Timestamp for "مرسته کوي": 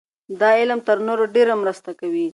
1.63-2.27